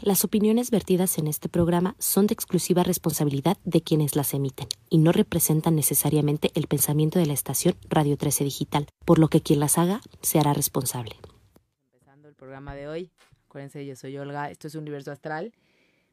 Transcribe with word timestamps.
Las 0.00 0.24
opiniones 0.24 0.70
vertidas 0.70 1.18
en 1.18 1.26
este 1.26 1.48
programa 1.48 1.96
son 1.98 2.28
de 2.28 2.32
exclusiva 2.32 2.84
responsabilidad 2.84 3.56
de 3.64 3.82
quienes 3.82 4.14
las 4.14 4.32
emiten 4.32 4.68
y 4.88 4.98
no 4.98 5.10
representan 5.10 5.74
necesariamente 5.74 6.52
el 6.54 6.68
pensamiento 6.68 7.18
de 7.18 7.26
la 7.26 7.32
estación 7.32 7.74
Radio 7.88 8.16
13 8.16 8.44
Digital, 8.44 8.86
por 9.04 9.18
lo 9.18 9.26
que 9.26 9.40
quien 9.40 9.58
las 9.58 9.76
haga 9.76 10.00
se 10.22 10.38
hará 10.38 10.52
responsable. 10.52 11.16
Empezando 11.92 12.28
el 12.28 12.36
programa 12.36 12.76
de 12.76 12.86
hoy, 12.86 13.10
acuérdense, 13.48 13.84
yo 13.84 13.96
soy 13.96 14.16
Olga, 14.18 14.50
esto 14.50 14.68
es 14.68 14.76
Universo 14.76 15.10
Astral, 15.10 15.52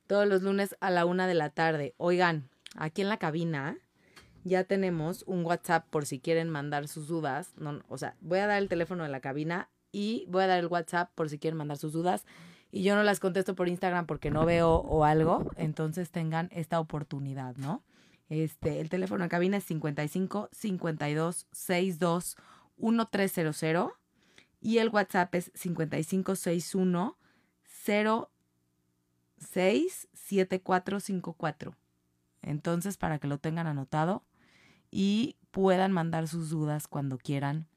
todos 0.07 0.27
los 0.27 0.41
lunes 0.41 0.75
a 0.79 0.89
la 0.89 1.05
una 1.05 1.27
de 1.27 1.35
la 1.35 1.51
tarde. 1.51 1.93
Oigan, 1.97 2.49
aquí 2.75 3.03
en 3.03 3.09
la 3.09 3.17
cabina 3.17 3.77
ya 4.43 4.63
tenemos 4.63 5.23
un 5.27 5.45
WhatsApp 5.45 5.87
por 5.91 6.07
si 6.07 6.19
quieren 6.19 6.49
mandar 6.49 6.87
sus 6.87 7.07
dudas. 7.07 7.53
No, 7.55 7.83
o 7.87 7.99
sea, 7.99 8.15
voy 8.19 8.39
a 8.39 8.47
dar 8.47 8.59
el 8.63 8.67
teléfono 8.67 9.03
de 9.03 9.09
la 9.09 9.19
cabina 9.19 9.69
y 9.91 10.25
voy 10.27 10.43
a 10.43 10.47
dar 10.47 10.59
el 10.59 10.67
WhatsApp 10.67 11.11
por 11.13 11.29
si 11.29 11.37
quieren 11.37 11.57
mandar 11.57 11.77
sus 11.77 11.93
dudas 11.93 12.25
y 12.75 12.83
yo 12.83 12.93
no 12.97 13.03
las 13.03 13.21
contesto 13.21 13.55
por 13.55 13.69
Instagram 13.69 14.05
porque 14.05 14.29
no 14.29 14.45
veo 14.45 14.69
o 14.69 15.05
algo, 15.05 15.49
entonces 15.55 16.11
tengan 16.11 16.49
esta 16.51 16.81
oportunidad, 16.81 17.55
¿no? 17.55 17.81
Este, 18.27 18.81
el 18.81 18.89
teléfono 18.89 19.23
en 19.23 19.29
cabina 19.29 19.55
es 19.55 19.63
55 19.63 20.49
52 20.51 21.47
62 21.53 22.35
1300 22.77 23.93
y 24.59 24.79
el 24.79 24.89
WhatsApp 24.89 25.33
es 25.35 25.53
55 25.55 26.35
61 26.35 27.17
06 27.63 28.27
7454. 30.11 31.75
Entonces, 32.41 32.97
para 32.97 33.19
que 33.19 33.29
lo 33.29 33.37
tengan 33.37 33.67
anotado 33.67 34.25
y 34.91 35.37
puedan 35.51 35.93
mandar 35.93 36.27
sus 36.27 36.49
dudas 36.49 36.89
cuando 36.89 37.17
quieran 37.17 37.67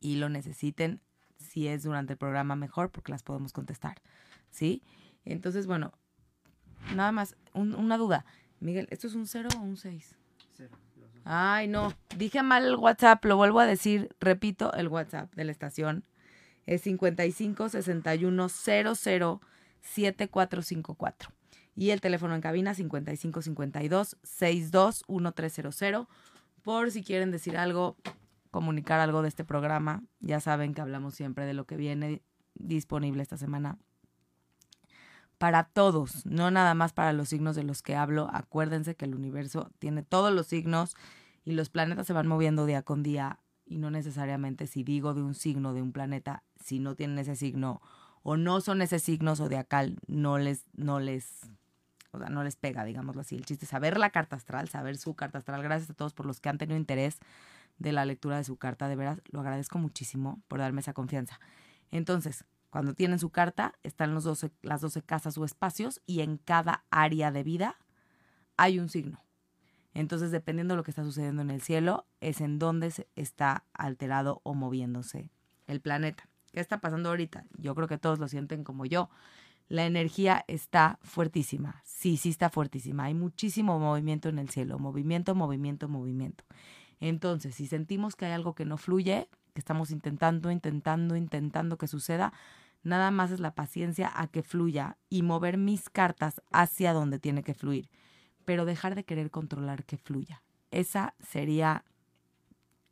y 0.00 0.16
lo 0.16 0.30
necesiten, 0.30 1.02
si 1.50 1.66
es 1.66 1.82
durante 1.82 2.12
el 2.12 2.16
programa 2.16 2.54
mejor 2.54 2.90
porque 2.90 3.10
las 3.10 3.24
podemos 3.24 3.52
contestar, 3.52 4.00
¿sí? 4.50 4.84
Entonces, 5.24 5.66
bueno, 5.66 5.92
nada 6.94 7.10
más, 7.10 7.36
una 7.54 7.98
duda. 7.98 8.24
Miguel, 8.60 8.86
¿esto 8.90 9.08
es 9.08 9.16
un 9.16 9.26
0 9.26 9.48
o 9.56 9.60
un 9.60 9.76
6? 9.76 10.16
Cero. 10.56 10.76
Ay, 11.24 11.66
no, 11.66 11.92
dije 12.16 12.44
mal 12.44 12.64
el 12.64 12.76
WhatsApp, 12.76 13.24
lo 13.24 13.36
vuelvo 13.36 13.58
a 13.58 13.66
decir, 13.66 14.14
repito, 14.20 14.72
el 14.74 14.86
WhatsApp 14.86 15.34
de 15.34 15.42
la 15.44 15.50
estación 15.50 16.04
es 16.66 16.82
55 16.82 17.68
61 17.68 18.48
00 18.48 18.94
7454. 19.80 21.30
Y 21.74 21.90
el 21.90 22.00
teléfono 22.00 22.36
en 22.36 22.42
cabina 22.42 22.74
55 22.74 23.42
52 23.42 24.16
62 24.22 25.04
1300 25.08 26.06
por 26.62 26.90
si 26.92 27.02
quieren 27.02 27.32
decir 27.32 27.56
algo, 27.56 27.96
comunicar 28.50 29.00
algo 29.00 29.22
de 29.22 29.28
este 29.28 29.44
programa. 29.44 30.02
Ya 30.20 30.40
saben 30.40 30.74
que 30.74 30.80
hablamos 30.80 31.14
siempre 31.14 31.46
de 31.46 31.54
lo 31.54 31.66
que 31.66 31.76
viene 31.76 32.22
disponible 32.54 33.22
esta 33.22 33.36
semana 33.36 33.78
para 35.40 35.64
todos, 35.64 36.26
no 36.26 36.50
nada 36.50 36.74
más 36.74 36.92
para 36.92 37.14
los 37.14 37.30
signos 37.30 37.56
de 37.56 37.62
los 37.62 37.80
que 37.80 37.96
hablo. 37.96 38.28
Acuérdense 38.30 38.94
que 38.94 39.06
el 39.06 39.14
universo 39.14 39.70
tiene 39.78 40.02
todos 40.02 40.34
los 40.34 40.46
signos 40.46 40.96
y 41.46 41.52
los 41.52 41.70
planetas 41.70 42.06
se 42.06 42.12
van 42.12 42.26
moviendo 42.26 42.66
día 42.66 42.82
con 42.82 43.02
día 43.02 43.40
y 43.64 43.78
no 43.78 43.90
necesariamente 43.90 44.66
si 44.66 44.84
digo 44.84 45.14
de 45.14 45.22
un 45.22 45.34
signo 45.34 45.72
de 45.72 45.80
un 45.80 45.92
planeta, 45.92 46.42
si 46.62 46.78
no 46.78 46.94
tienen 46.94 47.18
ese 47.18 47.36
signo 47.36 47.80
o 48.22 48.36
no 48.36 48.60
son 48.60 48.82
ese 48.82 48.98
signo 48.98 49.34
zodiacal, 49.34 49.98
no 50.06 50.36
les, 50.36 50.66
no 50.74 51.00
les, 51.00 51.48
o 52.12 52.18
sea, 52.18 52.28
no 52.28 52.44
les 52.44 52.56
pega, 52.56 52.84
digámoslo 52.84 53.22
así. 53.22 53.36
El 53.36 53.46
chiste 53.46 53.64
es 53.64 53.70
saber 53.70 53.96
la 53.96 54.10
carta 54.10 54.36
astral, 54.36 54.68
saber 54.68 54.98
su 54.98 55.14
carta 55.14 55.38
astral. 55.38 55.62
Gracias 55.62 55.88
a 55.88 55.94
todos 55.94 56.12
por 56.12 56.26
los 56.26 56.40
que 56.40 56.50
han 56.50 56.58
tenido 56.58 56.76
interés 56.76 57.18
de 57.80 57.90
la 57.90 58.04
lectura 58.04 58.36
de 58.36 58.44
su 58.44 58.56
carta. 58.56 58.86
De 58.86 58.94
veras, 58.94 59.20
lo 59.30 59.40
agradezco 59.40 59.78
muchísimo 59.78 60.40
por 60.46 60.60
darme 60.60 60.80
esa 60.80 60.92
confianza. 60.92 61.40
Entonces, 61.90 62.44
cuando 62.68 62.94
tienen 62.94 63.18
su 63.18 63.30
carta, 63.30 63.74
están 63.82 64.14
los 64.14 64.22
12, 64.22 64.52
las 64.62 64.80
12 64.80 65.02
casas 65.02 65.36
o 65.36 65.44
espacios 65.44 66.00
y 66.06 66.20
en 66.20 66.36
cada 66.36 66.84
área 66.90 67.32
de 67.32 67.42
vida 67.42 67.76
hay 68.56 68.78
un 68.78 68.88
signo. 68.88 69.24
Entonces, 69.92 70.30
dependiendo 70.30 70.74
de 70.74 70.76
lo 70.76 70.84
que 70.84 70.92
está 70.92 71.02
sucediendo 71.02 71.42
en 71.42 71.50
el 71.50 71.62
cielo, 71.62 72.06
es 72.20 72.40
en 72.40 72.60
donde 72.60 72.92
está 73.16 73.64
alterado 73.72 74.40
o 74.44 74.54
moviéndose 74.54 75.32
el 75.66 75.80
planeta. 75.80 76.28
¿Qué 76.52 76.60
está 76.60 76.80
pasando 76.80 77.08
ahorita? 77.08 77.46
Yo 77.56 77.74
creo 77.74 77.88
que 77.88 77.98
todos 77.98 78.18
lo 78.20 78.28
sienten 78.28 78.62
como 78.62 78.84
yo. 78.86 79.08
La 79.68 79.86
energía 79.86 80.44
está 80.48 80.98
fuertísima. 81.02 81.80
Sí, 81.84 82.16
sí 82.16 82.28
está 82.28 82.50
fuertísima. 82.50 83.04
Hay 83.04 83.14
muchísimo 83.14 83.78
movimiento 83.78 84.28
en 84.28 84.38
el 84.38 84.50
cielo. 84.50 84.78
Movimiento, 84.78 85.34
movimiento, 85.34 85.88
movimiento. 85.88 86.44
Entonces, 87.00 87.54
si 87.54 87.66
sentimos 87.66 88.14
que 88.14 88.26
hay 88.26 88.32
algo 88.32 88.54
que 88.54 88.66
no 88.66 88.76
fluye, 88.76 89.28
que 89.54 89.60
estamos 89.60 89.90
intentando, 89.90 90.50
intentando, 90.50 91.16
intentando 91.16 91.78
que 91.78 91.88
suceda, 91.88 92.32
nada 92.82 93.10
más 93.10 93.30
es 93.30 93.40
la 93.40 93.54
paciencia 93.54 94.10
a 94.14 94.26
que 94.28 94.42
fluya 94.42 94.98
y 95.08 95.22
mover 95.22 95.56
mis 95.56 95.88
cartas 95.90 96.42
hacia 96.52 96.92
donde 96.92 97.18
tiene 97.18 97.42
que 97.42 97.54
fluir, 97.54 97.90
pero 98.44 98.64
dejar 98.64 98.94
de 98.94 99.04
querer 99.04 99.30
controlar 99.30 99.84
que 99.84 99.96
fluya. 99.96 100.42
Esa 100.70 101.14
sería 101.20 101.84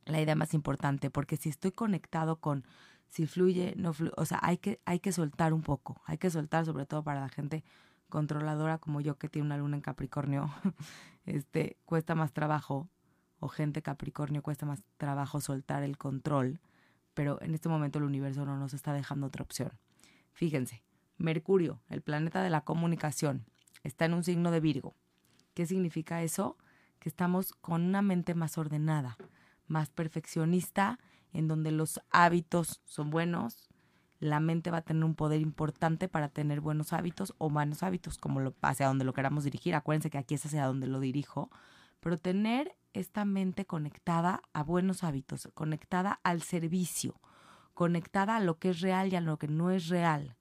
la 0.07 0.21
idea 0.21 0.35
más 0.35 0.55
importante, 0.55 1.11
porque 1.11 1.37
si 1.37 1.51
estoy 1.51 1.73
conectado 1.73 2.37
con 2.37 2.65
si 3.09 3.27
fluye, 3.27 3.75
no 3.77 3.93
fluye, 3.93 4.13
o 4.17 4.25
sea, 4.25 4.39
hay 4.43 4.59
que, 4.59 4.81
hay 4.85 5.01
que 5.01 5.13
soltar 5.13 5.53
un 5.53 5.63
poco, 5.63 6.01
hay 6.05 6.19
que 6.19 6.31
soltar 6.31 6.65
sobre 6.65 6.87
todo 6.87 7.03
para 7.03 7.21
la 7.21 7.29
gente 7.29 7.65
controladora 8.09 8.79
como 8.79 9.01
yo 9.01 9.19
que 9.19 9.29
tiene 9.29 9.47
una 9.47 9.59
luna 9.59 9.77
en 9.77 9.83
Capricornio, 9.83 10.51
este, 11.27 11.77
cuesta 11.85 12.15
más 12.15 12.33
trabajo 12.33 12.89
o 13.41 13.49
gente 13.49 13.83
Capricornio 13.83 14.43
cuesta 14.43 14.67
más 14.67 14.83
trabajo 14.97 15.41
soltar 15.41 15.83
el 15.83 15.97
control, 15.97 16.61
pero 17.15 17.41
en 17.43 17.55
este 17.55 17.69
momento 17.69 17.99
el 17.99 18.05
universo 18.05 18.45
no 18.45 18.57
nos 18.57 18.75
está 18.75 18.93
dejando 18.93 19.27
otra 19.27 19.43
opción. 19.43 19.73
Fíjense, 20.33 20.83
Mercurio, 21.17 21.81
el 21.89 22.01
planeta 22.03 22.43
de 22.43 22.51
la 22.51 22.61
comunicación, 22.61 23.45
está 23.83 24.05
en 24.05 24.15
un 24.15 24.25
signo 24.25 24.51
de 24.51 24.61
Virgo. 24.61 24.95
¿Qué 25.55 25.67
significa 25.67 26.23
eso? 26.23 26.57
Que 27.01 27.09
estamos 27.09 27.53
con 27.55 27.83
una 27.83 28.03
mente 28.03 28.35
más 28.35 28.59
ordenada, 28.59 29.17
más 29.67 29.91
perfeccionista, 29.91 30.99
en 31.33 31.49
donde 31.49 31.73
los 31.73 32.01
hábitos 32.11 32.81
son 32.85 33.11
buenos, 33.11 33.69
la 34.21 34.41
mente 34.41 34.71
va 34.71 34.79
a 34.79 34.83
tener 34.83 35.05
un 35.05 35.15
poder 35.15 35.41
importante 35.41 36.09
para 36.09 36.29
tener 36.29 36.61
buenos 36.61 36.93
hábitos 36.93 37.35
o 37.39 37.51
malos 37.51 37.83
hábitos, 37.83 38.19
como 38.19 38.41
lo, 38.41 38.55
hacia 38.63 38.87
donde 38.87 39.05
lo 39.05 39.13
queramos 39.13 39.45
dirigir. 39.45 39.75
Acuérdense 39.75 40.11
que 40.11 40.19
aquí 40.19 40.35
es 40.35 40.45
hacia 40.47 40.67
donde 40.67 40.87
lo 40.87 41.01
dirijo, 41.01 41.51
pero 42.01 42.17
tener 42.17 42.77
esta 42.93 43.25
mente 43.25 43.67
conectada 43.67 44.43
a 44.53 44.63
buenos 44.63 45.05
hábitos, 45.05 45.49
conectada 45.55 46.21
al 46.23 46.43
servicio, 46.43 47.21
conectada 47.75 48.37
a 48.37 48.41
lo 48.41 48.59
que 48.59 48.71
es 48.71 48.81
real 48.81 49.13
y 49.13 49.17
a 49.17 49.21
lo 49.21 49.39
que 49.39 49.49
no 49.49 49.71
es 49.71 49.89
real. 49.89 50.37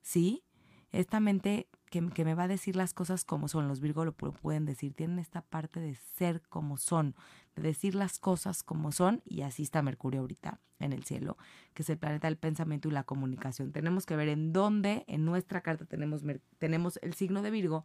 ¿Sí? 0.00 0.44
Esta 0.92 1.20
mente 1.20 1.68
que, 1.90 2.08
que 2.08 2.24
me 2.24 2.34
va 2.34 2.44
a 2.44 2.48
decir 2.48 2.76
las 2.76 2.94
cosas 2.94 3.24
como 3.24 3.48
son, 3.48 3.68
los 3.68 3.80
Virgo 3.80 4.04
lo 4.04 4.12
pueden 4.12 4.64
decir, 4.64 4.94
tienen 4.94 5.18
esta 5.18 5.42
parte 5.42 5.80
de 5.80 5.94
ser 5.94 6.40
como 6.48 6.78
son, 6.78 7.14
de 7.54 7.62
decir 7.62 7.94
las 7.94 8.18
cosas 8.18 8.62
como 8.62 8.92
son, 8.92 9.22
y 9.24 9.42
así 9.42 9.62
está 9.62 9.82
Mercurio 9.82 10.20
ahorita 10.20 10.60
en 10.78 10.92
el 10.92 11.04
cielo, 11.04 11.36
que 11.74 11.82
es 11.82 11.90
el 11.90 11.98
planeta 11.98 12.28
del 12.28 12.38
pensamiento 12.38 12.88
y 12.88 12.92
la 12.92 13.04
comunicación. 13.04 13.72
Tenemos 13.72 14.06
que 14.06 14.16
ver 14.16 14.28
en 14.28 14.52
dónde 14.52 15.04
en 15.06 15.24
nuestra 15.24 15.60
carta 15.60 15.84
tenemos, 15.84 16.22
tenemos 16.58 16.98
el 17.02 17.14
signo 17.14 17.42
de 17.42 17.50
Virgo 17.50 17.84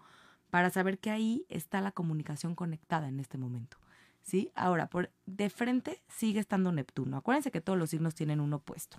para 0.50 0.70
saber 0.70 1.00
que 1.00 1.12
ahí 1.12 1.46
está 1.50 1.82
la 1.82 1.92
comunicación 1.92 2.56
conectada 2.56 3.08
en 3.08 3.20
este 3.20 3.38
momento. 3.38 3.78
¿Sí? 4.26 4.52
Ahora, 4.56 4.88
por 4.88 5.12
de 5.26 5.50
frente 5.50 6.02
sigue 6.08 6.40
estando 6.40 6.72
Neptuno. 6.72 7.18
Acuérdense 7.18 7.52
que 7.52 7.62
todos 7.62 7.80
los 7.80 7.92
signos 7.92 8.16
tienen 8.16 8.42
un 8.42 8.54
opuesto. 8.54 8.98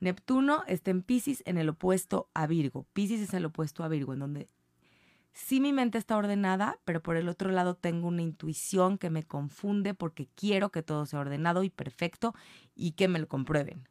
Neptuno 0.00 0.62
está 0.66 0.90
en 0.90 1.02
Pisces 1.02 1.42
en 1.44 1.58
el 1.58 1.68
opuesto 1.68 2.28
a 2.34 2.46
Virgo. 2.46 2.86
Pisces 2.92 3.20
es 3.20 3.34
el 3.34 3.44
opuesto 3.44 3.82
a 3.84 3.88
Virgo, 3.88 4.12
en 4.12 4.20
donde 4.20 4.48
sí 5.32 5.60
mi 5.60 5.72
mente 5.72 5.98
está 5.98 6.16
ordenada, 6.16 6.78
pero 6.84 7.02
por 7.02 7.16
el 7.16 7.28
otro 7.28 7.50
lado 7.50 7.74
tengo 7.74 8.08
una 8.08 8.22
intuición 8.22 8.96
que 8.96 9.10
me 9.10 9.24
confunde 9.24 9.92
porque 9.92 10.28
quiero 10.36 10.70
que 10.70 10.82
todo 10.82 11.04
sea 11.06 11.20
ordenado 11.20 11.64
y 11.64 11.70
perfecto 11.70 12.34
y 12.76 12.92
que 12.92 13.08
me 13.08 13.18
lo 13.18 13.28
comprueben. 13.28 13.88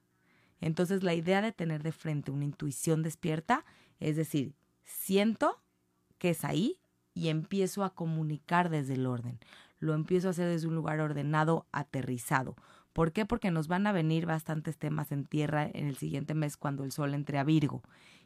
Entonces 0.61 1.03
la 1.03 1.13
idea 1.13 1.41
de 1.41 1.51
tener 1.51 1.83
de 1.83 1.91
frente 1.91 2.31
una 2.31 2.45
intuición 2.45 3.03
despierta 3.03 3.65
es 3.99 4.15
decir, 4.15 4.53
siento 4.85 5.61
que 6.19 6.29
es 6.29 6.45
ahí 6.45 6.79
y 7.13 7.29
empiezo 7.29 7.83
a 7.83 7.93
comunicar 7.93 8.69
desde 8.69 8.93
el 8.93 9.05
orden 9.05 9.39
lo 9.83 9.93
empiezo 9.93 10.29
a 10.29 10.31
hacer 10.31 10.47
desde 10.47 10.67
un 10.67 10.75
lugar 10.75 10.99
ordenado, 11.01 11.67
aterrizado. 11.71 12.55
¿Por 12.93 13.11
qué? 13.11 13.25
Porque 13.25 13.51
nos 13.51 13.67
van 13.67 13.85
a 13.85 13.91
venir 13.91 14.25
bastantes 14.25 14.77
temas 14.77 15.11
en 15.11 15.25
tierra 15.25 15.69
en 15.71 15.87
el 15.87 15.97
siguiente 15.97 16.33
mes 16.33 16.57
cuando 16.57 16.83
el 16.83 16.91
sol 16.91 17.13
entre 17.13 17.37
a 17.37 17.43
Virgo. 17.43 17.81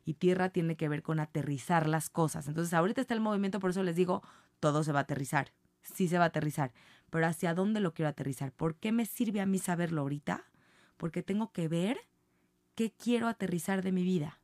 Y 0.06 0.14
tierra 0.16 0.50
tiene 0.50 0.76
que 0.76 0.88
ver 0.88 1.02
con 1.02 1.20
aterrizar 1.20 1.88
las 1.88 2.10
cosas. 2.10 2.48
Entonces 2.48 2.74
ahorita 2.74 3.02
está 3.02 3.14
el 3.14 3.22
movimiento, 3.22 3.60
por 3.60 3.72
eso 3.72 3.82
les 3.82 3.96
digo, 3.96 4.22
todo 4.60 4.84
se 4.84 4.92
va 4.92 5.00
a 5.00 5.02
aterrizar. 5.04 5.52
sí 5.82 6.08
se 6.08 6.18
va 6.18 6.26
a 6.26 6.28
aterrizar, 6.28 6.74
pero 7.10 7.26
¿hacia 7.26 7.54
dónde 7.54 7.80
lo 7.80 7.94
quiero 7.94 8.10
aterrizar? 8.10 8.52
¿Por 8.52 8.76
qué 8.76 8.92
me 8.92 9.06
sirve 9.06 9.42
a 9.42 9.46
mí 9.46 9.58
saberlo 9.58 10.02
ahorita? 10.02 10.44
Porque 10.98 11.24
tengo 11.24 11.52
que 11.54 11.68
ver 11.68 11.98
qué 12.76 12.92
quiero 12.92 13.28
aterrizar 13.28 13.82
de 13.82 13.92
mi 13.92 14.04
vida. 14.04 14.42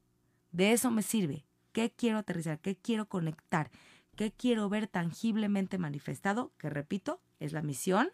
De 0.51 0.71
eso 0.71 0.89
me 0.89 1.01
sirve. 1.01 1.45
¿Qué 1.73 1.91
quiero 1.91 2.19
aterrizar? 2.19 2.59
¿Qué 2.59 2.75
quiero 2.75 3.07
conectar? 3.07 3.71
¿Qué 4.15 4.31
quiero 4.31 4.69
ver 4.69 4.87
tangiblemente 4.87 5.77
manifestado? 5.79 6.51
Que 6.59 6.69
repito, 6.69 7.19
es 7.39 7.51
la 7.51 7.63
misión 7.63 8.09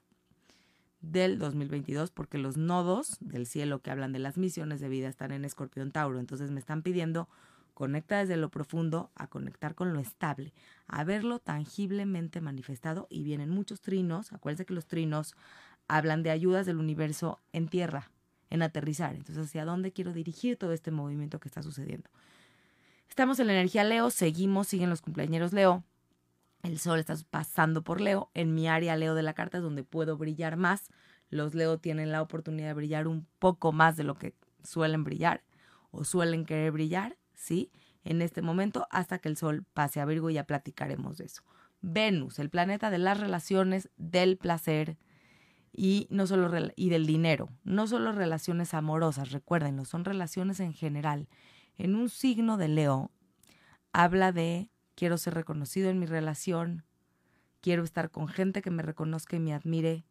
del 1.02 1.38
2022 1.40 2.12
porque 2.12 2.38
los 2.38 2.56
nodos 2.56 3.18
del 3.20 3.46
cielo 3.46 3.82
que 3.82 3.92
hablan 3.92 4.14
de 4.14 4.20
las 4.20 4.38
misiones 4.38 4.80
de 4.80 4.88
vida 4.88 5.10
están 5.10 5.32
en 5.32 5.44
Escorpión 5.44 5.92
Tauro. 5.92 6.20
Entonces 6.20 6.52
me 6.52 6.60
están 6.60 6.84
pidiendo 6.84 7.28
conecta 7.74 8.20
desde 8.20 8.36
lo 8.36 8.50
profundo 8.50 9.10
a 9.16 9.28
conectar 9.28 9.74
con 9.74 9.94
lo 9.94 10.02
estable, 10.02 10.54
a 10.88 11.06
verlo 11.06 11.40
tangiblemente 11.40 12.42
manifestado 12.42 13.08
y 13.10 13.24
vienen 13.24 13.50
muchos 13.50 13.80
trinos. 13.80 14.34
Acuérdense 14.34 14.66
que 14.66 14.74
los 14.74 14.86
trinos 14.86 15.34
hablan 15.88 16.22
de 16.24 16.30
ayudas 16.30 16.66
del 16.66 16.78
universo 16.78 17.40
en 17.54 17.70
tierra, 17.70 18.12
en 18.50 18.62
aterrizar. 18.64 19.16
Entonces, 19.16 19.46
¿hacia 19.46 19.64
dónde 19.64 19.94
quiero 19.94 20.12
dirigir 20.12 20.58
todo 20.58 20.74
este 20.74 20.92
movimiento 20.92 21.40
que 21.40 21.48
está 21.48 21.64
sucediendo? 21.64 22.10
Estamos 23.10 23.40
en 23.40 23.48
la 23.48 23.54
energía 23.54 23.84
Leo, 23.84 24.12
seguimos, 24.12 24.68
siguen 24.68 24.90
los 24.90 25.02
cumpleaños 25.02 25.52
Leo. 25.52 25.84
El 26.64 26.80
sol 26.80 27.00
está 27.00 27.16
pasando 27.30 27.84
por 27.84 28.00
Leo. 28.00 28.30
En 28.34 28.54
mi 28.54 28.68
área 28.68 28.96
Leo 28.96 29.16
de 29.16 29.24
la 29.24 29.34
carta 29.34 29.58
es 29.58 29.64
donde 29.64 29.84
puedo 29.84 30.16
brillar 30.16 30.56
más. 30.56 30.90
Los 31.30 31.54
Leo 31.54 31.80
tienen 31.80 32.12
la 32.12 32.22
oportunidad 32.22 32.68
de 32.68 32.74
brillar 32.76 33.08
un 33.08 33.28
poco 33.40 33.72
más 33.72 33.98
de 33.98 34.04
lo 34.04 34.16
que 34.16 34.36
suelen 34.64 35.04
brillar 35.04 35.44
o 35.92 36.04
suelen 36.04 36.46
querer 36.46 36.72
brillar, 36.72 37.18
¿sí? 37.34 37.72
En 38.04 38.22
este 38.22 38.42
momento 38.42 38.88
hasta 38.90 39.20
que 39.20 39.28
el 39.28 39.38
sol 39.38 39.66
pase 39.74 40.00
a 40.00 40.06
Virgo 40.06 40.30
y 40.30 40.36
ya 40.36 40.46
platicaremos 40.46 41.18
de 41.18 41.26
eso. 41.26 41.44
Venus, 41.82 42.40
el 42.40 42.50
planeta 42.50 42.90
de 42.90 43.00
las 43.00 43.20
relaciones, 43.20 43.90
del 43.98 44.38
placer 44.38 44.98
y 45.74 46.08
no 46.10 46.28
solo 46.28 46.52
y 46.76 46.90
del 46.90 47.06
dinero, 47.06 47.50
no 47.64 47.88
solo 47.88 48.12
relaciones 48.12 48.74
amorosas, 48.74 49.32
recuérdenlo, 49.32 49.86
son 49.86 50.06
relaciones 50.06 50.60
en 50.60 50.74
general. 50.74 51.28
En 51.80 51.96
un 51.96 52.10
signo 52.10 52.58
de 52.58 52.68
Leo 52.68 53.10
habla 53.94 54.34
de 54.34 54.70
quiero 54.96 55.18
ser 55.18 55.34
reconocido 55.34 55.90
en 55.90 55.98
mi 55.98 56.06
relación, 56.06 56.84
quiero 57.62 57.86
estar 57.86 58.12
con 58.12 58.28
gente 58.28 58.62
que 58.62 58.70
me 58.70 58.84
reconozca 58.84 59.38
y 59.38 59.40
me 59.40 59.54
admire, 59.54 60.04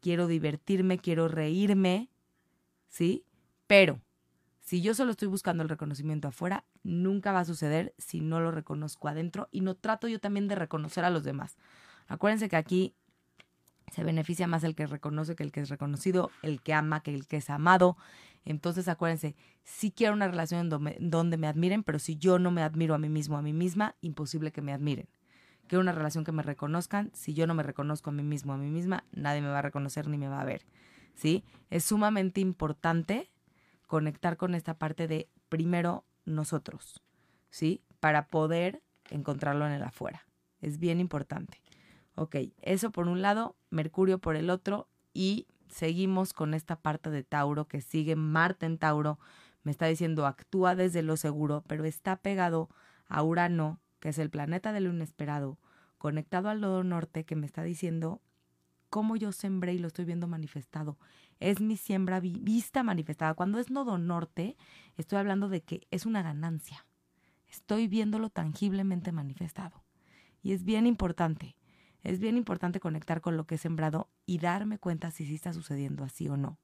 quiero 0.00 0.26
divertirme, 0.26 0.98
quiero 0.98 1.28
reírme, 1.28 2.10
¿sí? 2.88 3.24
Pero 3.68 4.00
si 4.60 4.82
yo 4.82 4.92
solo 4.92 5.12
estoy 5.12 5.28
buscando 5.28 5.62
el 5.62 5.68
reconocimiento 5.68 6.26
afuera, 6.26 6.64
nunca 6.82 7.30
va 7.30 7.40
a 7.40 7.44
suceder 7.44 7.94
si 7.96 8.20
no 8.20 8.40
lo 8.40 8.50
reconozco 8.50 9.06
adentro 9.06 9.48
y 9.52 9.60
no 9.60 9.76
trato 9.76 10.08
yo 10.08 10.18
también 10.18 10.48
de 10.48 10.56
reconocer 10.56 11.04
a 11.04 11.10
los 11.10 11.22
demás. 11.22 11.56
Acuérdense 12.08 12.48
que 12.48 12.56
aquí 12.56 12.92
se 13.92 14.02
beneficia 14.02 14.48
más 14.48 14.64
el 14.64 14.74
que 14.74 14.88
reconoce 14.88 15.36
que 15.36 15.44
el 15.44 15.52
que 15.52 15.60
es 15.60 15.68
reconocido, 15.68 16.32
el 16.42 16.60
que 16.60 16.74
ama 16.74 17.04
que 17.04 17.14
el 17.14 17.28
que 17.28 17.36
es 17.36 17.50
amado. 17.50 17.96
Entonces 18.44 18.88
acuérdense, 18.88 19.36
sí 19.62 19.90
quiero 19.90 20.14
una 20.14 20.28
relación 20.28 20.68
donde, 20.68 21.36
me 21.36 21.46
admiren, 21.46 21.82
pero 21.82 21.98
si 21.98 22.16
yo 22.16 22.38
no 22.38 22.50
me 22.50 22.62
admiro 22.62 22.94
a 22.94 22.98
mí 22.98 23.08
mismo, 23.08 23.38
a 23.38 23.42
mí 23.42 23.52
misma, 23.52 23.96
imposible 24.00 24.52
que 24.52 24.62
me 24.62 24.72
admiren. 24.72 25.08
Quiero 25.66 25.80
una 25.80 25.92
relación 25.92 26.24
que 26.24 26.32
me 26.32 26.42
reconozcan. 26.42 27.10
Si 27.14 27.32
yo 27.32 27.46
no 27.46 27.54
me 27.54 27.62
reconozco 27.62 28.10
a 28.10 28.12
mí 28.12 28.22
mismo, 28.22 28.52
a 28.52 28.58
mí 28.58 28.68
misma, 28.70 29.04
nadie 29.12 29.40
me 29.40 29.48
va 29.48 29.60
a 29.60 29.62
reconocer 29.62 30.08
ni 30.08 30.18
me 30.18 30.28
va 30.28 30.42
a 30.42 30.44
ver. 30.44 30.66
¿Sí? 31.14 31.44
Es 31.70 31.84
sumamente 31.84 32.40
importante 32.40 33.30
conectar 33.86 34.36
con 34.36 34.54
esta 34.54 34.74
parte 34.74 35.08
de 35.08 35.28
primero 35.48 36.04
nosotros, 36.24 37.02
¿sí? 37.50 37.82
Para 38.00 38.28
poder 38.28 38.82
encontrarlo 39.10 39.66
en 39.66 39.72
el 39.72 39.82
afuera. 39.82 40.26
Es 40.60 40.78
bien 40.78 41.00
importante. 41.00 41.62
Ok, 42.16 42.36
eso 42.62 42.90
por 42.90 43.08
un 43.08 43.22
lado, 43.22 43.56
Mercurio 43.70 44.18
por 44.18 44.36
el 44.36 44.50
otro 44.50 44.88
y 45.12 45.46
seguimos 45.68 46.32
con 46.32 46.54
esta 46.54 46.76
parte 46.76 47.10
de 47.10 47.22
Tauro 47.22 47.66
que 47.66 47.80
sigue 47.80 48.16
Marte 48.16 48.66
en 48.66 48.78
Tauro. 48.78 49.18
Me 49.62 49.70
está 49.70 49.86
diciendo 49.86 50.26
actúa 50.26 50.74
desde 50.74 51.02
lo 51.02 51.16
seguro, 51.16 51.64
pero 51.66 51.84
está 51.84 52.16
pegado 52.16 52.68
a 53.06 53.22
Urano, 53.22 53.80
que 54.00 54.10
es 54.10 54.18
el 54.18 54.30
planeta 54.30 54.72
de 54.72 54.80
lo 54.80 54.90
inesperado, 54.90 55.58
conectado 55.98 56.48
al 56.48 56.60
nodo 56.60 56.84
norte 56.84 57.24
que 57.24 57.36
me 57.36 57.46
está 57.46 57.62
diciendo 57.62 58.20
cómo 58.90 59.16
yo 59.16 59.32
sembré 59.32 59.74
y 59.74 59.78
lo 59.78 59.88
estoy 59.88 60.04
viendo 60.04 60.28
manifestado. 60.28 60.98
Es 61.40 61.60
mi 61.60 61.76
siembra 61.76 62.20
vista 62.20 62.82
manifestada. 62.82 63.34
Cuando 63.34 63.58
es 63.58 63.70
nodo 63.70 63.98
norte, 63.98 64.56
estoy 64.96 65.18
hablando 65.18 65.48
de 65.48 65.62
que 65.62 65.86
es 65.90 66.06
una 66.06 66.22
ganancia. 66.22 66.86
Estoy 67.48 67.88
viéndolo 67.88 68.30
tangiblemente 68.30 69.10
manifestado. 69.12 69.82
Y 70.42 70.52
es 70.52 70.64
bien 70.64 70.86
importante 70.86 71.56
es 72.04 72.20
bien 72.20 72.36
importante 72.36 72.80
conectar 72.80 73.22
con 73.22 73.36
lo 73.36 73.46
que 73.46 73.54
he 73.54 73.58
sembrado 73.58 74.10
y 74.26 74.38
darme 74.38 74.78
cuenta 74.78 75.10
si 75.10 75.24
sí 75.24 75.34
está 75.34 75.54
sucediendo 75.54 76.04
así 76.04 76.28
o 76.28 76.36
no. 76.36 76.58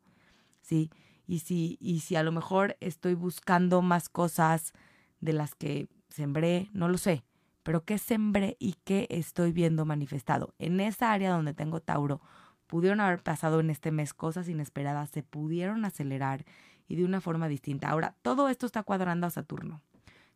¿Sí? 0.61 0.91
Y 1.27 1.41
si, 1.41 1.79
y 1.81 2.01
si 2.01 2.15
a 2.17 2.23
lo 2.23 2.31
mejor 2.31 2.77
estoy 2.81 3.15
buscando 3.15 3.81
más 3.81 4.11
cosas 4.11 4.75
de 5.21 5.33
las 5.33 5.55
que 5.55 5.89
sembré, 6.11 6.69
no 6.73 6.89
lo 6.89 6.99
sé. 6.99 7.25
Pero 7.63 7.85
qué 7.85 7.97
sembré 7.97 8.57
y 8.61 8.75
qué 8.85 9.07
estoy 9.11 9.53
viendo 9.53 9.87
manifestado. 9.87 10.55
En 10.59 10.79
esa 10.79 11.11
área 11.11 11.33
donde 11.33 11.55
tengo 11.55 11.81
Tauro, 11.81 12.21
pudieron 12.67 13.01
haber 13.01 13.23
pasado 13.23 13.61
en 13.61 13.71
este 13.71 13.93
mes 13.93 14.13
cosas 14.13 14.49
inesperadas, 14.49 15.09
se 15.11 15.23
pudieron 15.23 15.85
acelerar 15.87 16.45
y 16.87 16.97
de 16.97 17.05
una 17.05 17.23
forma 17.23 17.49
distinta. 17.49 17.89
Ahora, 17.89 18.15
todo 18.21 18.49
esto 18.51 18.67
está 18.67 18.83
cuadrando 18.83 19.27
a 19.27 19.31
Saturno. 19.31 19.81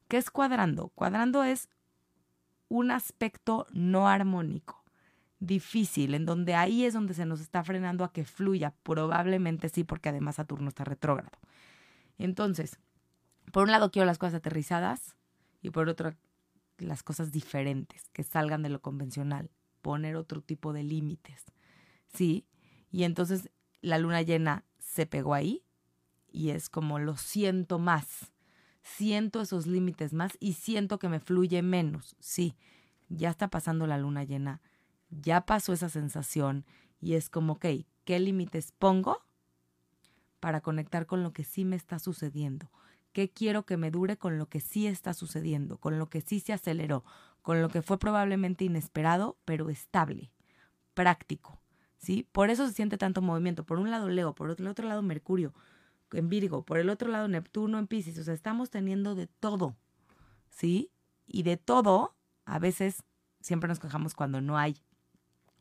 ¿Qué 0.08 0.16
es 0.16 0.30
cuadrando? 0.30 0.88
Cuadrando 0.94 1.44
es 1.44 1.68
un 2.68 2.90
aspecto 2.90 3.66
no 3.72 4.08
armónico 4.08 4.83
difícil, 5.40 6.14
en 6.14 6.26
donde 6.26 6.54
ahí 6.54 6.84
es 6.84 6.94
donde 6.94 7.14
se 7.14 7.26
nos 7.26 7.40
está 7.40 7.62
frenando 7.64 8.04
a 8.04 8.12
que 8.12 8.24
fluya. 8.24 8.74
Probablemente 8.82 9.68
sí, 9.68 9.84
porque 9.84 10.08
además 10.08 10.36
Saturno 10.36 10.68
está 10.68 10.84
retrógrado. 10.84 11.38
Entonces, 12.18 12.78
por 13.52 13.64
un 13.64 13.70
lado 13.70 13.90
quiero 13.90 14.06
las 14.06 14.18
cosas 14.18 14.34
aterrizadas 14.34 15.16
y 15.62 15.70
por 15.70 15.88
otro 15.88 16.14
las 16.78 17.02
cosas 17.02 17.30
diferentes, 17.30 18.08
que 18.12 18.24
salgan 18.24 18.62
de 18.62 18.68
lo 18.68 18.80
convencional, 18.82 19.50
poner 19.80 20.16
otro 20.16 20.40
tipo 20.40 20.72
de 20.72 20.82
límites. 20.82 21.44
¿Sí? 22.12 22.46
Y 22.90 23.04
entonces 23.04 23.50
la 23.80 23.98
luna 23.98 24.22
llena 24.22 24.64
se 24.78 25.06
pegó 25.06 25.34
ahí 25.34 25.62
y 26.30 26.50
es 26.50 26.68
como 26.68 26.98
lo 26.98 27.16
siento 27.16 27.78
más. 27.78 28.32
Siento 28.82 29.40
esos 29.40 29.66
límites 29.66 30.12
más 30.12 30.36
y 30.40 30.54
siento 30.54 30.98
que 30.98 31.08
me 31.08 31.20
fluye 31.20 31.62
menos. 31.62 32.16
Sí, 32.18 32.56
ya 33.08 33.30
está 33.30 33.48
pasando 33.48 33.86
la 33.86 33.98
luna 33.98 34.24
llena 34.24 34.60
ya 35.10 35.46
pasó 35.46 35.72
esa 35.72 35.88
sensación 35.88 36.64
y 37.00 37.14
es 37.14 37.28
como, 37.30 37.54
ok, 37.54 37.66
¿qué 38.04 38.18
límites 38.18 38.72
pongo 38.72 39.22
para 40.40 40.60
conectar 40.60 41.06
con 41.06 41.22
lo 41.22 41.32
que 41.32 41.44
sí 41.44 41.64
me 41.64 41.76
está 41.76 41.98
sucediendo? 41.98 42.70
¿Qué 43.12 43.30
quiero 43.30 43.64
que 43.64 43.76
me 43.76 43.90
dure 43.90 44.16
con 44.16 44.38
lo 44.38 44.48
que 44.48 44.60
sí 44.60 44.86
está 44.86 45.14
sucediendo, 45.14 45.78
con 45.78 45.98
lo 45.98 46.08
que 46.08 46.20
sí 46.20 46.40
se 46.40 46.52
aceleró, 46.52 47.04
con 47.42 47.62
lo 47.62 47.68
que 47.68 47.82
fue 47.82 47.98
probablemente 47.98 48.64
inesperado, 48.64 49.38
pero 49.44 49.70
estable, 49.70 50.32
práctico? 50.94 51.60
¿Sí? 51.96 52.28
Por 52.32 52.50
eso 52.50 52.66
se 52.66 52.74
siente 52.74 52.98
tanto 52.98 53.22
movimiento. 53.22 53.64
Por 53.64 53.78
un 53.78 53.90
lado 53.90 54.08
Leo, 54.08 54.34
por 54.34 54.54
el 54.58 54.66
otro 54.66 54.88
lado 54.88 55.00
Mercurio 55.00 55.54
en 56.12 56.28
Virgo, 56.28 56.64
por 56.64 56.78
el 56.78 56.90
otro 56.90 57.08
lado 57.08 57.28
Neptuno 57.28 57.78
en 57.78 57.86
Pisces. 57.86 58.18
O 58.18 58.24
sea, 58.24 58.34
estamos 58.34 58.70
teniendo 58.70 59.14
de 59.14 59.26
todo, 59.26 59.76
¿sí? 60.50 60.90
Y 61.26 61.42
de 61.42 61.56
todo, 61.56 62.14
a 62.44 62.58
veces 62.58 63.02
siempre 63.40 63.68
nos 63.68 63.78
quejamos 63.78 64.14
cuando 64.14 64.40
no 64.40 64.58
hay 64.58 64.76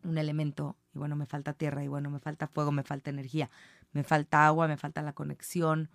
un 0.03 0.17
elemento 0.17 0.77
y 0.93 0.99
bueno, 0.99 1.15
me 1.15 1.25
falta 1.25 1.53
tierra 1.53 1.83
y 1.83 1.87
bueno, 1.87 2.09
me 2.09 2.19
falta 2.19 2.47
fuego, 2.47 2.71
me 2.71 2.83
falta 2.83 3.09
energía, 3.09 3.49
me 3.91 4.03
falta 4.03 4.45
agua, 4.45 4.67
me 4.67 4.77
falta 4.77 5.01
la 5.01 5.13
conexión 5.13 5.89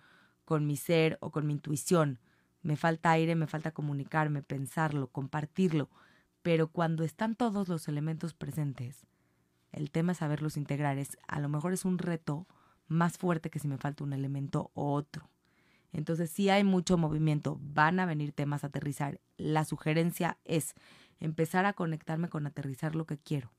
con 0.45 0.65
mi 0.65 0.75
ser 0.75 1.17
o 1.21 1.31
con 1.31 1.47
mi 1.47 1.53
intuición, 1.53 2.19
me 2.61 2.75
falta 2.75 3.11
aire, 3.11 3.35
me 3.35 3.47
falta 3.47 3.71
comunicarme, 3.71 4.41
pensarlo, 4.41 5.07
compartirlo, 5.07 5.89
pero 6.41 6.67
cuando 6.67 7.03
están 7.03 7.35
todos 7.35 7.69
los 7.69 7.87
elementos 7.87 8.33
presentes, 8.33 9.05
el 9.71 9.91
tema 9.91 10.13
es 10.13 10.17
saberlos 10.17 10.57
integrar, 10.57 10.97
es 10.97 11.17
a 11.27 11.39
lo 11.39 11.47
mejor 11.47 11.73
es 11.73 11.85
un 11.85 11.97
reto 11.97 12.47
más 12.87 13.17
fuerte 13.17 13.49
que 13.49 13.59
si 13.59 13.67
me 13.67 13.77
falta 13.77 14.03
un 14.03 14.13
elemento 14.13 14.71
o 14.73 14.93
otro. 14.93 15.29
Entonces, 15.91 16.29
si 16.29 16.49
hay 16.49 16.63
mucho 16.63 16.97
movimiento, 16.97 17.59
van 17.61 17.99
a 17.99 18.05
venir 18.05 18.31
temas 18.31 18.63
a 18.63 18.67
aterrizar. 18.67 19.19
La 19.37 19.65
sugerencia 19.65 20.37
es 20.43 20.75
empezar 21.19 21.65
a 21.65 21.73
conectarme 21.73 22.29
con 22.29 22.45
aterrizar 22.45 22.95
lo 22.95 23.05
que 23.05 23.17
quiero 23.17 23.51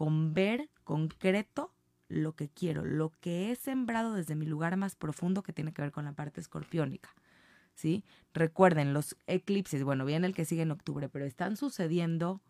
con 0.00 0.32
ver 0.32 0.70
concreto 0.82 1.74
lo 2.08 2.34
que 2.34 2.48
quiero, 2.48 2.86
lo 2.86 3.10
que 3.20 3.50
he 3.50 3.54
sembrado 3.54 4.14
desde 4.14 4.34
mi 4.34 4.46
lugar 4.46 4.78
más 4.78 4.96
profundo 4.96 5.42
que 5.42 5.52
tiene 5.52 5.74
que 5.74 5.82
ver 5.82 5.92
con 5.92 6.06
la 6.06 6.14
parte 6.14 6.40
escorpiónica. 6.40 7.10
¿Sí? 7.74 8.02
Recuerden, 8.32 8.94
los 8.94 9.18
eclipses, 9.26 9.84
bueno, 9.84 10.06
viene 10.06 10.26
el 10.26 10.34
que 10.34 10.46
sigue 10.46 10.62
en 10.62 10.70
octubre, 10.70 11.10
pero 11.10 11.26
están 11.26 11.58
sucediendo 11.58 12.40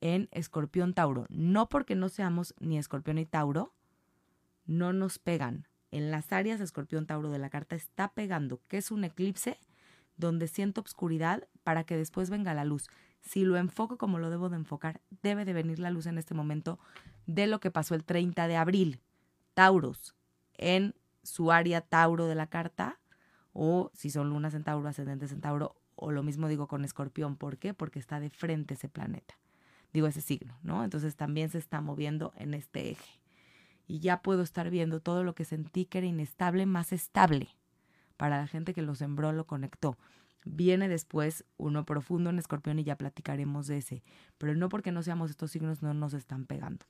en 0.00 0.28
Escorpión 0.30 0.94
Tauro. 0.94 1.26
No 1.30 1.68
porque 1.68 1.96
no 1.96 2.08
seamos 2.08 2.54
ni 2.60 2.78
Escorpión 2.78 3.16
ni 3.16 3.26
Tauro, 3.26 3.74
no 4.64 4.92
nos 4.92 5.18
pegan. 5.18 5.66
En 5.90 6.12
las 6.12 6.32
áreas 6.32 6.60
de 6.60 6.64
Escorpión 6.64 7.06
Tauro 7.06 7.32
de 7.32 7.40
la 7.40 7.50
carta 7.50 7.74
está 7.74 8.12
pegando, 8.12 8.60
que 8.68 8.76
es 8.76 8.92
un 8.92 9.02
eclipse 9.02 9.58
donde 10.16 10.46
siento 10.46 10.80
obscuridad 10.80 11.48
para 11.64 11.82
que 11.82 11.96
después 11.96 12.30
venga 12.30 12.54
la 12.54 12.64
luz. 12.64 12.88
Si 13.24 13.44
lo 13.44 13.56
enfoco 13.56 13.96
como 13.98 14.18
lo 14.18 14.30
debo 14.30 14.48
de 14.48 14.56
enfocar, 14.56 15.00
debe 15.22 15.44
de 15.44 15.54
venir 15.54 15.78
la 15.78 15.90
luz 15.90 16.06
en 16.06 16.18
este 16.18 16.34
momento 16.34 16.78
de 17.26 17.46
lo 17.46 17.58
que 17.58 17.70
pasó 17.70 17.94
el 17.94 18.04
30 18.04 18.46
de 18.46 18.56
abril. 18.56 19.00
Tauros, 19.54 20.14
en 20.54 20.94
su 21.22 21.50
área 21.50 21.80
Tauro 21.80 22.26
de 22.26 22.34
la 22.34 22.48
carta, 22.48 23.00
o 23.52 23.90
si 23.94 24.10
son 24.10 24.28
lunas 24.28 24.54
en 24.54 24.64
Tauro, 24.64 24.88
ascendentes 24.88 25.32
en 25.32 25.40
Tauro, 25.40 25.76
o 25.94 26.10
lo 26.10 26.22
mismo 26.22 26.48
digo 26.48 26.66
con 26.66 26.84
Escorpión. 26.84 27.36
¿Por 27.36 27.56
qué? 27.56 27.72
Porque 27.72 27.98
está 27.98 28.20
de 28.20 28.30
frente 28.30 28.74
ese 28.74 28.88
planeta. 28.88 29.34
Digo 29.92 30.06
ese 30.06 30.20
signo, 30.20 30.58
¿no? 30.62 30.84
Entonces 30.84 31.16
también 31.16 31.48
se 31.50 31.58
está 31.58 31.80
moviendo 31.80 32.32
en 32.36 32.52
este 32.52 32.90
eje. 32.90 33.20
Y 33.86 34.00
ya 34.00 34.22
puedo 34.22 34.42
estar 34.42 34.70
viendo 34.70 35.00
todo 35.00 35.22
lo 35.22 35.34
que 35.34 35.44
sentí 35.44 35.86
que 35.86 35.98
era 35.98 36.06
inestable 36.06 36.66
más 36.66 36.92
estable. 36.92 37.48
Para 38.16 38.38
la 38.38 38.46
gente 38.48 38.74
que 38.74 38.82
lo 38.82 38.94
sembró, 38.94 39.32
lo 39.32 39.46
conectó. 39.46 39.96
Viene 40.44 40.88
después 40.88 41.44
uno 41.56 41.84
profundo 41.84 42.30
en 42.30 42.38
escorpión 42.38 42.78
y 42.78 42.84
ya 42.84 42.96
platicaremos 42.96 43.66
de 43.66 43.78
ese. 43.78 44.04
Pero 44.38 44.54
no 44.54 44.68
porque 44.68 44.92
no 44.92 45.02
seamos 45.02 45.30
estos 45.30 45.50
signos, 45.50 45.82
no 45.82 45.94
nos 45.94 46.14
están 46.14 46.44
pegando. 46.46 46.86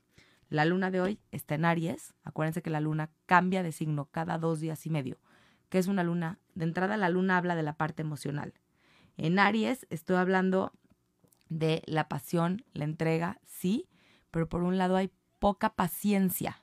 La 0.49 0.65
luna 0.65 0.91
de 0.91 1.01
hoy 1.01 1.21
está 1.31 1.55
en 1.55 1.65
Aries. 1.65 2.15
Acuérdense 2.25 2.63
que 2.63 2.71
la 2.71 2.81
luna 2.81 3.11
cambia 3.27 3.63
de 3.63 3.73
signo 3.73 4.07
cada 4.07 4.39
dos 4.39 4.61
días 4.61 4.85
y 4.87 4.91
medio. 4.91 5.19
¿Qué 5.69 5.79
es 5.79 5.87
una 5.87 6.05
luna? 6.05 6.39
De 6.55 6.65
entrada, 6.65 6.97
la 6.97 7.09
luna 7.09 7.37
habla 7.37 7.57
de 7.57 7.63
la 7.63 7.77
parte 7.77 8.03
emocional. 8.03 8.55
En 9.17 9.39
Aries 9.39 9.87
estoy 9.91 10.17
hablando 10.17 10.73
de 11.49 11.83
la 11.87 12.09
pasión, 12.09 12.65
la 12.73 12.85
entrega, 12.85 13.41
sí, 13.47 13.89
pero 14.31 14.49
por 14.49 14.63
un 14.63 14.79
lado 14.79 14.97
hay 14.97 15.11
poca 15.39 15.75
paciencia. 15.75 16.63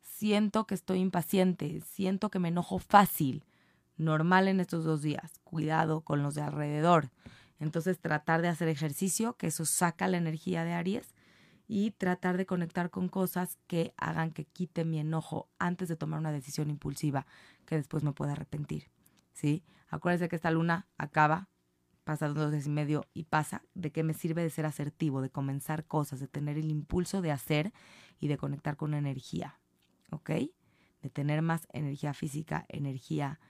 Siento 0.00 0.66
que 0.66 0.74
estoy 0.74 0.98
impaciente, 0.98 1.80
siento 1.80 2.30
que 2.30 2.38
me 2.38 2.48
enojo 2.48 2.78
fácil, 2.78 3.44
normal 3.96 4.48
en 4.48 4.60
estos 4.60 4.84
dos 4.84 5.02
días. 5.02 5.40
Cuidado 5.44 6.00
con 6.02 6.22
los 6.22 6.34
de 6.34 6.42
alrededor. 6.42 7.10
Entonces 7.60 8.00
tratar 8.00 8.42
de 8.42 8.48
hacer 8.48 8.68
ejercicio, 8.68 9.36
que 9.36 9.46
eso 9.48 9.64
saca 9.64 10.08
la 10.08 10.16
energía 10.16 10.64
de 10.64 10.72
Aries, 10.72 11.14
y 11.68 11.92
tratar 11.92 12.36
de 12.36 12.44
conectar 12.44 12.90
con 12.90 13.08
cosas 13.08 13.58
que 13.66 13.94
hagan 13.96 14.32
que 14.32 14.44
quite 14.44 14.84
mi 14.84 14.98
enojo 14.98 15.48
antes 15.58 15.88
de 15.88 15.96
tomar 15.96 16.20
una 16.20 16.32
decisión 16.32 16.68
impulsiva 16.70 17.26
que 17.64 17.76
después 17.76 18.02
me 18.02 18.12
pueda 18.12 18.32
arrepentir. 18.32 18.90
¿Sí? 19.32 19.64
Acuérdense 19.88 20.28
que 20.28 20.36
esta 20.36 20.50
luna 20.50 20.86
acaba, 20.98 21.48
pasa 22.04 22.28
dos 22.28 22.50
días 22.50 22.66
y 22.66 22.70
medio 22.70 23.06
y 23.14 23.24
pasa. 23.24 23.62
¿De 23.74 23.92
qué 23.92 24.02
me 24.02 24.12
sirve 24.12 24.42
de 24.42 24.50
ser 24.50 24.66
asertivo, 24.66 25.22
de 25.22 25.30
comenzar 25.30 25.86
cosas, 25.86 26.20
de 26.20 26.28
tener 26.28 26.58
el 26.58 26.70
impulso 26.70 27.22
de 27.22 27.30
hacer 27.30 27.72
y 28.20 28.28
de 28.28 28.36
conectar 28.36 28.76
con 28.76 28.94
energía? 28.94 29.60
¿Ok? 30.10 30.30
De 31.00 31.10
tener 31.10 31.42
más 31.42 31.68
energía 31.72 32.12
física, 32.12 32.66
energía 32.68 33.40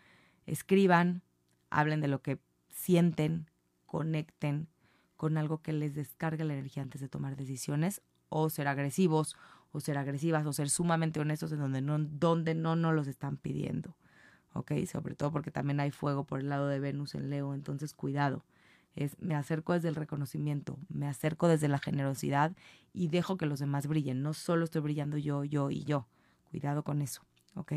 escriban, 0.46 1.22
hablen 1.70 2.00
de 2.00 2.08
lo 2.08 2.22
que 2.22 2.38
sienten, 2.68 3.50
conecten 3.86 4.68
con 5.16 5.38
algo 5.38 5.62
que 5.62 5.72
les 5.72 5.94
descargue 5.94 6.44
la 6.44 6.54
energía 6.54 6.82
antes 6.82 7.00
de 7.00 7.08
tomar 7.08 7.36
decisiones 7.36 8.02
o 8.28 8.50
ser 8.50 8.66
agresivos 8.66 9.36
o 9.70 9.80
ser 9.80 9.98
agresivas 9.98 10.46
o 10.46 10.52
ser 10.52 10.68
sumamente 10.70 11.20
honestos 11.20 11.52
en 11.52 11.58
donde 11.58 11.80
no, 11.80 11.98
donde 11.98 12.54
no 12.54 12.76
nos 12.76 12.94
los 12.94 13.06
están 13.06 13.36
pidiendo. 13.36 13.96
¿Ok? 14.54 14.72
Sobre 14.90 15.14
todo 15.14 15.32
porque 15.32 15.50
también 15.50 15.80
hay 15.80 15.90
fuego 15.90 16.24
por 16.24 16.40
el 16.40 16.48
lado 16.48 16.68
de 16.68 16.78
Venus 16.78 17.14
en 17.14 17.30
Leo, 17.30 17.54
entonces 17.54 17.94
cuidado. 17.94 18.44
Es, 18.94 19.18
me 19.18 19.34
acerco 19.34 19.72
desde 19.72 19.88
el 19.88 19.94
reconocimiento, 19.94 20.78
me 20.90 21.08
acerco 21.08 21.48
desde 21.48 21.68
la 21.68 21.78
generosidad 21.78 22.52
y 22.92 23.08
dejo 23.08 23.38
que 23.38 23.46
los 23.46 23.60
demás 23.60 23.86
brillen. 23.86 24.22
No 24.22 24.34
solo 24.34 24.64
estoy 24.64 24.82
brillando 24.82 25.16
yo, 25.16 25.44
yo 25.44 25.70
y 25.70 25.84
yo. 25.84 26.06
Cuidado 26.50 26.82
con 26.82 27.00
eso, 27.00 27.22
¿ok? 27.54 27.72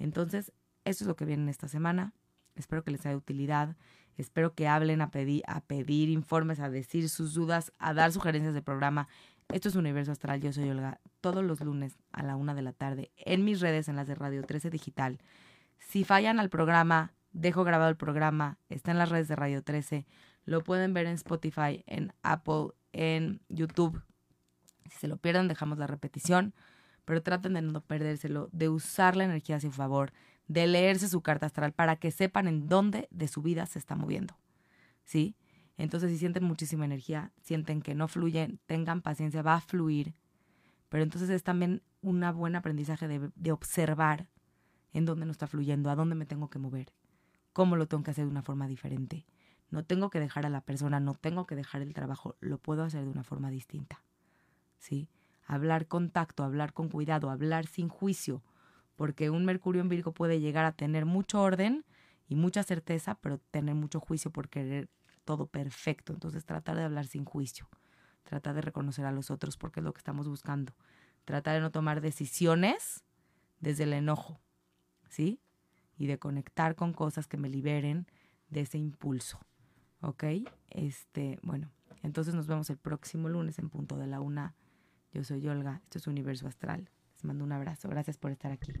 Entonces, 0.00 0.52
eso 0.90 1.04
es 1.04 1.08
lo 1.08 1.16
que 1.16 1.24
viene 1.24 1.44
en 1.44 1.48
esta 1.48 1.68
semana. 1.68 2.12
Espero 2.56 2.84
que 2.84 2.90
les 2.90 3.00
sea 3.00 3.12
de 3.12 3.16
utilidad. 3.16 3.76
Espero 4.16 4.54
que 4.54 4.68
hablen 4.68 5.00
a 5.00 5.10
pedir, 5.10 5.42
a 5.46 5.62
pedir 5.62 6.10
informes, 6.10 6.60
a 6.60 6.68
decir 6.68 7.08
sus 7.08 7.34
dudas, 7.34 7.72
a 7.78 7.94
dar 7.94 8.12
sugerencias 8.12 8.52
de 8.52 8.62
programa. 8.62 9.08
Esto 9.48 9.68
es 9.68 9.76
Universo 9.76 10.12
Astral. 10.12 10.40
Yo 10.40 10.52
soy 10.52 10.68
Olga. 10.68 11.00
Todos 11.20 11.44
los 11.44 11.60
lunes 11.60 11.96
a 12.12 12.22
la 12.22 12.36
una 12.36 12.54
de 12.54 12.62
la 12.62 12.72
tarde 12.72 13.10
en 13.16 13.44
mis 13.44 13.60
redes, 13.60 13.88
en 13.88 13.96
las 13.96 14.06
de 14.06 14.14
Radio 14.14 14.42
13 14.42 14.70
Digital. 14.70 15.18
Si 15.78 16.04
fallan 16.04 16.38
al 16.38 16.50
programa, 16.50 17.14
dejo 17.32 17.64
grabado 17.64 17.90
el 17.90 17.96
programa. 17.96 18.58
Está 18.68 18.90
en 18.90 18.98
las 18.98 19.08
redes 19.08 19.28
de 19.28 19.36
Radio 19.36 19.62
13. 19.62 20.06
Lo 20.44 20.62
pueden 20.62 20.94
ver 20.94 21.06
en 21.06 21.14
Spotify, 21.14 21.82
en 21.86 22.12
Apple, 22.22 22.68
en 22.92 23.40
YouTube. 23.48 24.02
Si 24.90 24.98
se 24.98 25.08
lo 25.08 25.16
pierden, 25.16 25.48
dejamos 25.48 25.78
la 25.78 25.86
repetición. 25.86 26.54
Pero 27.04 27.22
traten 27.22 27.54
de 27.54 27.62
no 27.62 27.80
perdérselo, 27.80 28.48
de 28.52 28.68
usar 28.68 29.16
la 29.16 29.24
energía 29.24 29.56
a 29.56 29.60
su 29.60 29.72
favor, 29.72 30.12
de 30.50 30.66
leerse 30.66 31.08
su 31.08 31.20
carta 31.20 31.46
astral 31.46 31.72
para 31.72 31.94
que 31.94 32.10
sepan 32.10 32.48
en 32.48 32.66
dónde 32.66 33.06
de 33.12 33.28
su 33.28 33.40
vida 33.40 33.66
se 33.66 33.78
está 33.78 33.94
moviendo. 33.94 34.36
¿Sí? 35.04 35.36
Entonces, 35.76 36.10
si 36.10 36.18
sienten 36.18 36.42
muchísima 36.42 36.84
energía, 36.84 37.30
sienten 37.40 37.80
que 37.80 37.94
no 37.94 38.08
fluyen, 38.08 38.58
tengan 38.66 39.00
paciencia, 39.00 39.42
va 39.42 39.54
a 39.54 39.60
fluir. 39.60 40.12
Pero 40.88 41.04
entonces 41.04 41.30
es 41.30 41.44
también 41.44 41.82
un 42.02 42.24
buen 42.34 42.56
aprendizaje 42.56 43.06
de, 43.06 43.30
de 43.32 43.52
observar 43.52 44.26
en 44.92 45.04
dónde 45.04 45.24
no 45.24 45.30
está 45.30 45.46
fluyendo, 45.46 45.88
a 45.88 45.94
dónde 45.94 46.16
me 46.16 46.26
tengo 46.26 46.50
que 46.50 46.58
mover, 46.58 46.92
cómo 47.52 47.76
lo 47.76 47.86
tengo 47.86 48.02
que 48.02 48.10
hacer 48.10 48.24
de 48.24 48.32
una 48.32 48.42
forma 48.42 48.66
diferente. 48.66 49.26
No 49.70 49.84
tengo 49.84 50.10
que 50.10 50.18
dejar 50.18 50.46
a 50.46 50.50
la 50.50 50.62
persona, 50.62 50.98
no 50.98 51.14
tengo 51.14 51.46
que 51.46 51.54
dejar 51.54 51.80
el 51.80 51.94
trabajo, 51.94 52.34
lo 52.40 52.58
puedo 52.58 52.82
hacer 52.82 53.04
de 53.04 53.10
una 53.10 53.22
forma 53.22 53.52
distinta. 53.52 54.02
¿Sí? 54.78 55.08
Hablar 55.46 55.86
con 55.86 56.10
tacto, 56.10 56.42
hablar 56.42 56.72
con 56.72 56.88
cuidado, 56.88 57.30
hablar 57.30 57.66
sin 57.68 57.88
juicio, 57.88 58.42
porque 59.00 59.30
un 59.30 59.46
Mercurio 59.46 59.80
en 59.80 59.88
Virgo 59.88 60.12
puede 60.12 60.40
llegar 60.40 60.66
a 60.66 60.72
tener 60.72 61.06
mucho 61.06 61.40
orden 61.40 61.86
y 62.28 62.34
mucha 62.34 62.62
certeza, 62.62 63.14
pero 63.14 63.38
tener 63.38 63.74
mucho 63.74 63.98
juicio 63.98 64.30
por 64.30 64.50
querer 64.50 64.90
todo 65.24 65.46
perfecto. 65.46 66.12
Entonces 66.12 66.44
tratar 66.44 66.76
de 66.76 66.82
hablar 66.82 67.06
sin 67.06 67.24
juicio, 67.24 67.66
tratar 68.24 68.54
de 68.54 68.60
reconocer 68.60 69.06
a 69.06 69.10
los 69.10 69.30
otros 69.30 69.56
porque 69.56 69.80
es 69.80 69.84
lo 69.84 69.94
que 69.94 70.00
estamos 70.00 70.28
buscando, 70.28 70.74
tratar 71.24 71.54
de 71.54 71.60
no 71.62 71.70
tomar 71.70 72.02
decisiones 72.02 73.02
desde 73.58 73.84
el 73.84 73.94
enojo, 73.94 74.38
¿sí? 75.08 75.40
Y 75.96 76.06
de 76.06 76.18
conectar 76.18 76.74
con 76.74 76.92
cosas 76.92 77.26
que 77.26 77.38
me 77.38 77.48
liberen 77.48 78.06
de 78.50 78.60
ese 78.60 78.76
impulso, 78.76 79.40
¿ok? 80.02 80.24
Este, 80.68 81.38
bueno, 81.42 81.70
entonces 82.02 82.34
nos 82.34 82.46
vemos 82.46 82.68
el 82.68 82.76
próximo 82.76 83.30
lunes 83.30 83.58
en 83.58 83.70
punto 83.70 83.96
de 83.96 84.08
la 84.08 84.20
una. 84.20 84.54
Yo 85.14 85.24
soy 85.24 85.48
Olga, 85.48 85.80
esto 85.84 85.96
es 85.96 86.06
Universo 86.06 86.46
Astral. 86.46 86.90
Les 87.20 87.26
mando 87.26 87.44
un 87.44 87.52
abrazo. 87.52 87.86
Gracias 87.90 88.16
por 88.16 88.30
estar 88.30 88.50
aquí. 88.50 88.72